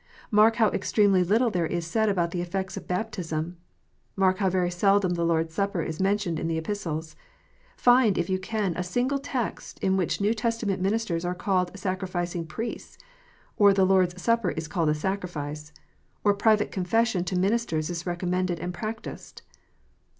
[0.31, 3.57] Mark how extremely little there is said about the effects of baptism.
[4.15, 7.15] Mark how very seldom the Lord s Supper is mentioned in the Epistles.
[7.77, 12.47] Find, if you can, a single text in which New Testament ministers are called sacrificing
[12.47, 12.97] priests,
[13.57, 15.71] or the Lord s Supper is called a sacrifice,
[16.23, 19.43] or private confession to ministers is recommended and practised.